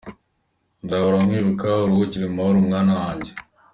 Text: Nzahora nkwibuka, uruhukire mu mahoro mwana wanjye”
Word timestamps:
Nzahora 0.83 1.17
nkwibuka, 1.25 1.67
uruhukire 1.83 2.25
mu 2.27 2.35
mahoro 2.37 2.57
mwana 2.67 2.91
wanjye” 2.99 3.31